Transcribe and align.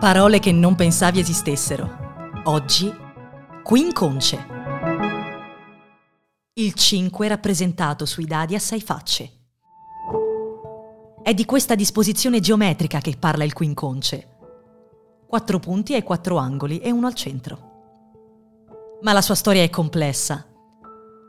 parole 0.00 0.38
che 0.38 0.50
non 0.50 0.76
pensavi 0.76 1.20
esistessero. 1.20 1.98
Oggi, 2.44 2.90
quinconce. 3.62 4.46
Il 6.54 6.72
5 6.72 7.28
rappresentato 7.28 8.06
sui 8.06 8.24
dadi 8.24 8.54
a 8.54 8.58
sei 8.58 8.80
facce. 8.80 9.30
È 11.22 11.34
di 11.34 11.44
questa 11.44 11.74
disposizione 11.74 12.40
geometrica 12.40 13.00
che 13.00 13.14
parla 13.18 13.44
il 13.44 13.52
quinconce. 13.52 14.38
Quattro 15.28 15.58
punti 15.58 15.92
ai 15.92 16.02
quattro 16.02 16.38
angoli 16.38 16.78
e 16.78 16.90
uno 16.90 17.06
al 17.06 17.14
centro. 17.14 17.68
Ma 19.02 19.12
la 19.12 19.20
sua 19.20 19.34
storia 19.34 19.62
è 19.62 19.68
complessa 19.68 20.46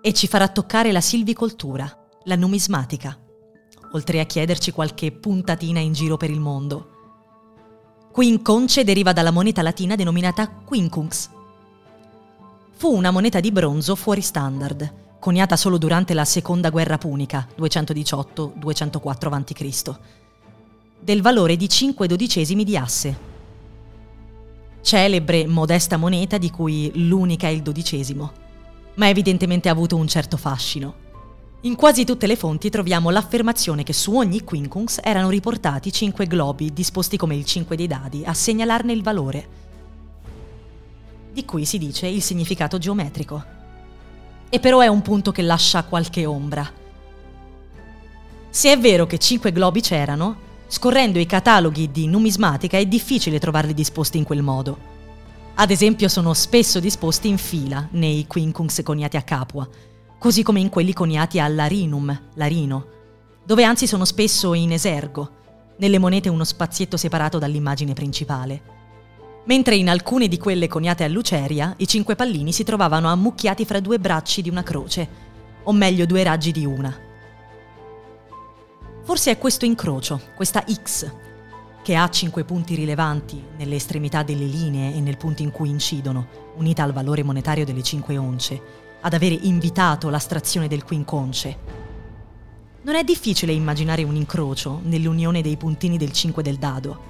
e 0.01 0.13
ci 0.13 0.27
farà 0.27 0.47
toccare 0.47 0.93
la 0.93 1.01
silvicoltura, 1.01 1.93
la 2.23 2.37
numismatica 2.37 3.17
oltre 3.93 4.19
a 4.19 4.25
chiederci 4.25 4.71
qualche 4.71 5.11
puntatina 5.11 5.79
in 5.79 5.93
giro 5.93 6.17
per 6.17 6.29
il 6.29 6.39
mondo. 6.39 6.90
Quinconce 8.11 8.83
deriva 8.83 9.13
dalla 9.13 9.31
moneta 9.31 9.61
latina 9.61 9.95
denominata 9.95 10.49
quincunx. 10.49 11.29
Fu 12.73 12.93
una 12.93 13.09
moneta 13.09 13.39
di 13.39 13.53
bronzo 13.53 13.95
fuori 13.95 14.19
standard, 14.19 14.93
coniata 15.17 15.55
solo 15.55 15.77
durante 15.77 16.13
la 16.13 16.25
seconda 16.25 16.69
guerra 16.69 16.97
punica, 16.97 17.47
218-204 17.57 19.33
a.C., 19.33 19.95
del 20.99 21.21
valore 21.21 21.55
di 21.55 21.69
5 21.69 22.05
dodicesimi 22.07 22.65
di 22.65 22.75
asse. 22.75 23.17
Celebre, 24.81 25.47
modesta 25.47 25.95
moneta 25.95 26.37
di 26.37 26.49
cui 26.49 26.91
l'unica 26.93 27.47
è 27.47 27.51
il 27.51 27.61
dodicesimo, 27.61 28.31
ma 28.95 29.07
evidentemente 29.07 29.69
ha 29.69 29.71
avuto 29.71 29.95
un 29.95 30.07
certo 30.07 30.35
fascino. 30.35 31.00
In 31.63 31.75
quasi 31.75 32.05
tutte 32.05 32.25
le 32.25 32.35
fonti 32.35 32.71
troviamo 32.71 33.11
l'affermazione 33.11 33.83
che 33.83 33.93
su 33.93 34.15
ogni 34.15 34.43
quincunx 34.43 34.97
erano 35.03 35.29
riportati 35.29 35.91
cinque 35.91 36.25
globi 36.25 36.73
disposti 36.73 37.17
come 37.17 37.35
il 37.35 37.45
5 37.45 37.75
dei 37.75 37.85
dadi 37.85 38.23
a 38.25 38.33
segnalarne 38.33 38.91
il 38.91 39.03
valore. 39.03 39.47
Di 41.31 41.45
cui 41.45 41.65
si 41.65 41.77
dice 41.77 42.07
il 42.07 42.23
significato 42.23 42.79
geometrico. 42.79 43.43
E 44.49 44.59
però 44.59 44.79
è 44.79 44.87
un 44.87 45.03
punto 45.03 45.31
che 45.31 45.43
lascia 45.43 45.83
qualche 45.83 46.25
ombra. 46.25 46.67
Se 48.49 48.71
è 48.71 48.79
vero 48.79 49.05
che 49.05 49.19
cinque 49.19 49.51
globi 49.51 49.81
c'erano, 49.81 50.35
scorrendo 50.67 51.19
i 51.19 51.27
cataloghi 51.27 51.91
di 51.91 52.07
numismatica 52.07 52.79
è 52.79 52.87
difficile 52.87 53.37
trovarli 53.37 53.75
disposti 53.75 54.17
in 54.17 54.23
quel 54.23 54.41
modo. 54.41 54.89
Ad 55.53 55.69
esempio 55.69 56.07
sono 56.07 56.33
spesso 56.33 56.79
disposti 56.79 57.27
in 57.27 57.37
fila 57.37 57.87
nei 57.91 58.25
quincunx 58.25 58.81
coniati 58.81 59.15
a 59.15 59.21
Capua, 59.21 59.69
così 60.21 60.43
come 60.43 60.59
in 60.59 60.69
quelli 60.69 60.93
coniati 60.93 61.39
al 61.39 61.55
larinum, 61.55 62.27
larino, 62.35 62.85
dove 63.43 63.63
anzi 63.63 63.87
sono 63.87 64.05
spesso 64.05 64.53
in 64.53 64.71
esergo, 64.71 65.31
nelle 65.77 65.97
monete 65.97 66.29
uno 66.29 66.43
spazietto 66.43 66.95
separato 66.95 67.39
dall'immagine 67.39 67.93
principale. 67.93 68.61
Mentre 69.45 69.77
in 69.77 69.89
alcune 69.89 70.27
di 70.27 70.37
quelle 70.37 70.67
coniate 70.67 71.03
a 71.03 71.07
luceria, 71.07 71.73
i 71.77 71.87
cinque 71.87 72.15
pallini 72.15 72.51
si 72.51 72.63
trovavano 72.63 73.07
ammucchiati 73.09 73.65
fra 73.65 73.79
due 73.79 73.97
bracci 73.97 74.43
di 74.43 74.49
una 74.49 74.61
croce, 74.61 75.09
o 75.63 75.71
meglio 75.71 76.05
due 76.05 76.21
raggi 76.21 76.51
di 76.51 76.67
una. 76.67 76.95
Forse 79.01 79.31
è 79.31 79.39
questo 79.39 79.65
incrocio, 79.65 80.21
questa 80.35 80.63
X, 80.71 81.11
che 81.81 81.95
ha 81.95 82.07
cinque 82.09 82.43
punti 82.43 82.75
rilevanti 82.75 83.43
nelle 83.57 83.77
estremità 83.77 84.21
delle 84.21 84.45
linee 84.45 84.93
e 84.93 85.01
nel 85.01 85.17
punto 85.17 85.41
in 85.41 85.49
cui 85.49 85.69
incidono, 85.69 86.27
unita 86.57 86.83
al 86.83 86.93
valore 86.93 87.23
monetario 87.23 87.65
delle 87.65 87.81
cinque 87.81 88.17
once, 88.17 88.89
ad 89.01 89.13
avere 89.13 89.37
invitato 89.41 90.09
l'astrazione 90.09 90.67
del 90.67 90.83
quinconce. 90.83 91.57
Non 92.83 92.95
è 92.95 93.03
difficile 93.03 93.51
immaginare 93.51 94.03
un 94.03 94.15
incrocio 94.15 94.79
nell'unione 94.83 95.41
dei 95.41 95.57
puntini 95.57 95.97
del 95.97 96.11
5 96.11 96.41
del 96.41 96.57
dado. 96.57 97.09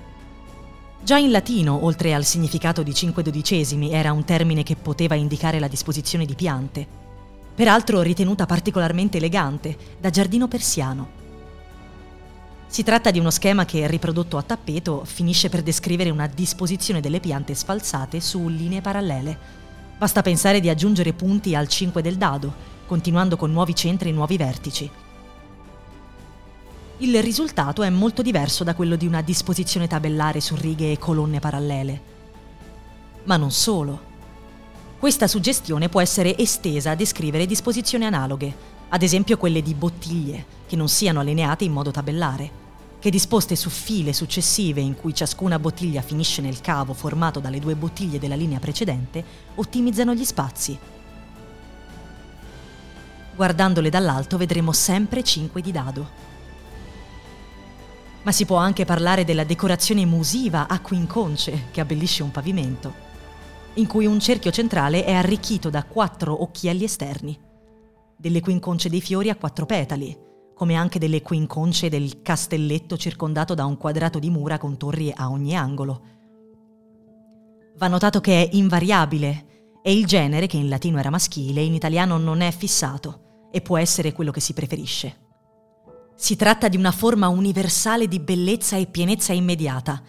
Già 1.04 1.18
in 1.18 1.32
latino, 1.32 1.86
oltre 1.86 2.14
al 2.14 2.26
significato 2.26 2.84
di 2.84 2.94
5 2.94 3.24
dodicesimi, 3.24 3.92
era 3.92 4.12
un 4.12 4.24
termine 4.24 4.64
che 4.64 4.76
poteva 4.76 5.16
indicare 5.16 5.60
la 5.60 5.68
disposizione 5.68 6.26
di 6.26 6.36
piante, 6.36 6.86
peraltro 7.56 8.02
ritenuta 8.02 8.46
particolarmente 8.46 9.18
elegante, 9.18 9.78
da 10.00 10.10
giardino 10.10 10.48
persiano. 10.48 11.20
Si 12.68 12.84
tratta 12.84 13.12
di 13.12 13.20
uno 13.20 13.32
schema 13.32 13.66
che, 13.66 13.88
riprodotto 13.88 14.38
a 14.38 14.44
tappeto, 14.44 15.04
finisce 15.04 15.50
per 15.50 15.62
descrivere 15.62 16.10
una 16.10 16.28
disposizione 16.28 17.02
delle 17.02 17.20
piante 17.20 17.54
sfalsate 17.54 18.22
su 18.22 18.48
linee 18.48 18.82
parallele, 18.82 19.61
Basta 20.02 20.24
pensare 20.24 20.60
di 20.60 20.68
aggiungere 20.68 21.14
punti 21.14 21.54
al 21.54 21.68
5 21.68 22.02
del 22.02 22.18
dado, 22.18 22.52
continuando 22.88 23.38
con 23.38 23.52
nuovi 23.52 23.76
centri 23.76 24.10
e 24.10 24.12
nuovi 24.12 24.36
vertici. 24.36 24.90
Il 26.98 27.22
risultato 27.22 27.84
è 27.84 27.90
molto 27.92 28.24
diverso 28.24 28.64
da 28.64 28.74
quello 28.74 28.96
di 28.96 29.06
una 29.06 29.22
disposizione 29.22 29.88
tabellare 29.88 30.42
su 30.42 30.56
righe 30.56 30.92
e 30.92 30.98
colonne 30.98 31.38
parallele. 31.38 32.02
Ma 33.26 33.38
non 33.38 33.52
solo. 33.52 34.02
Questa 34.98 35.28
suggestione 35.28 35.88
può 35.88 36.02
essere 36.02 36.36
estesa 36.36 36.90
a 36.90 36.96
descrivere 36.96 37.46
disposizioni 37.46 38.06
analoghe, 38.06 38.56
ad 38.90 39.04
esempio 39.04 39.38
quelle 39.38 39.62
di 39.62 39.76
bottiglie, 39.76 40.46
che 40.66 40.76
non 40.76 40.90
siano 40.90 41.20
allineate 41.20 41.64
in 41.64 41.74
modo 41.74 41.92
tabellare 41.92 42.61
che 43.02 43.10
disposte 43.10 43.56
su 43.56 43.72
file 43.72 44.14
successive 44.14 44.80
in 44.80 44.96
cui 44.96 45.16
ciascuna 45.16 45.58
bottiglia 45.58 46.04
finisce 46.04 46.40
nel 46.40 46.62
cavo 46.62 46.94
formato 46.94 47.40
dalle 47.40 47.58
due 47.58 47.74
bottiglie 47.76 48.20
della 48.20 48.36
linea 48.36 48.60
precedente, 48.60 49.26
ottimizzano 49.56 50.14
gli 50.14 50.24
spazi. 50.24 50.78
Guardandole 53.36 53.90
dall'alto 53.90 54.38
vedremo 54.38 54.72
sempre 54.72 55.24
5 55.24 55.62
di 55.62 55.72
dado. 55.72 56.10
Ma 58.22 58.32
si 58.32 58.46
può 58.46 58.58
anche 58.58 58.86
parlare 58.86 59.26
della 59.26 59.46
decorazione 59.46 60.06
musiva 60.06 60.68
a 60.68 60.80
quinconce 60.80 61.70
che 61.72 61.82
abbellisce 61.82 62.22
un 62.22 62.30
pavimento, 62.30 62.94
in 63.76 63.88
cui 63.88 64.06
un 64.06 64.20
cerchio 64.20 64.52
centrale 64.52 65.06
è 65.06 65.14
arricchito 65.14 65.72
da 65.72 65.84
quattro 65.86 66.44
occhielli 66.44 66.84
esterni, 66.84 67.36
delle 68.16 68.42
quinconce 68.42 68.90
dei 68.90 69.02
fiori 69.02 69.32
a 69.32 69.36
quattro 69.36 69.66
petali, 69.66 70.30
come 70.62 70.76
anche 70.76 71.00
delle 71.00 71.24
quinconce 71.24 71.90
del 71.90 72.22
castelletto 72.22 72.96
circondato 72.96 73.56
da 73.56 73.66
un 73.66 73.78
quadrato 73.78 74.20
di 74.20 74.30
mura 74.30 74.60
con 74.60 74.78
torri 74.78 75.12
a 75.12 75.32
ogni 75.32 75.56
angolo. 75.56 76.02
Va 77.78 77.88
notato 77.88 78.22
che 78.22 78.44
è 78.44 78.50
invariabile 78.56 79.80
e 79.82 79.92
il 79.92 80.06
genere, 80.06 80.46
che 80.46 80.58
in 80.58 80.70
latino 80.70 81.00
era 81.00 81.10
maschile, 81.10 81.64
in 81.64 81.74
italiano 81.74 82.20
non 82.20 82.42
è 82.42 82.52
fissato 82.52 83.50
e 83.52 83.62
può 83.62 83.80
essere 83.80 84.14
quello 84.14 84.30
che 84.30 84.40
si 84.40 84.54
preferisce. 84.54 85.16
Si 86.14 86.36
tratta 86.36 86.68
di 86.68 86.78
una 86.78 86.92
forma 86.92 87.28
universale 87.28 88.08
di 88.08 88.20
bellezza 88.20 88.78
e 88.78 88.86
pienezza 88.86 89.34
immediata. 89.34 90.00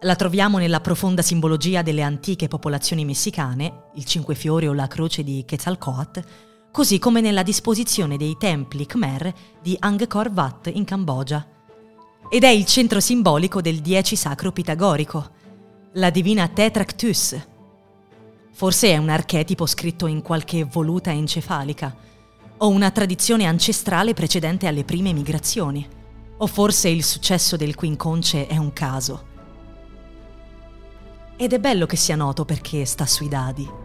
La 0.00 0.16
troviamo 0.16 0.56
nella 0.56 0.80
profonda 0.80 1.20
simbologia 1.20 1.82
delle 1.82 2.00
antiche 2.00 2.48
popolazioni 2.48 3.04
messicane, 3.04 3.90
il 3.96 4.06
cinque 4.06 4.34
fiori 4.34 4.66
o 4.66 4.72
la 4.72 4.86
croce 4.86 5.22
di 5.22 5.44
Quetzalcoatl, 5.46 6.24
così 6.74 6.98
come 6.98 7.20
nella 7.20 7.44
disposizione 7.44 8.16
dei 8.16 8.36
templi 8.36 8.84
Khmer 8.84 9.32
di 9.62 9.76
Angkor 9.78 10.32
Wat 10.34 10.72
in 10.74 10.82
Cambogia. 10.84 11.46
Ed 12.28 12.42
è 12.42 12.48
il 12.48 12.66
centro 12.66 12.98
simbolico 12.98 13.60
del 13.60 13.78
dieci 13.78 14.16
sacro 14.16 14.50
pitagorico, 14.50 15.30
la 15.92 16.10
divina 16.10 16.48
Tetractus. 16.48 17.40
Forse 18.50 18.88
è 18.90 18.96
un 18.96 19.08
archetipo 19.08 19.66
scritto 19.66 20.08
in 20.08 20.20
qualche 20.20 20.64
voluta 20.64 21.12
encefalica, 21.12 21.94
o 22.56 22.68
una 22.70 22.90
tradizione 22.90 23.44
ancestrale 23.44 24.12
precedente 24.12 24.66
alle 24.66 24.82
prime 24.82 25.12
migrazioni, 25.12 25.86
o 26.38 26.46
forse 26.48 26.88
il 26.88 27.04
successo 27.04 27.54
del 27.56 27.76
quinconce 27.76 28.48
è 28.48 28.56
un 28.56 28.72
caso. 28.72 29.26
Ed 31.36 31.52
è 31.52 31.60
bello 31.60 31.86
che 31.86 31.96
sia 31.96 32.16
noto 32.16 32.44
perché 32.44 32.84
sta 32.84 33.06
sui 33.06 33.28
dadi. 33.28 33.83